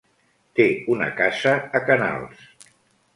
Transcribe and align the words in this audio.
Té 0.59 0.65
una 0.95 1.09
casa 1.19 1.53
a 1.81 1.83
Canals. 1.91 2.41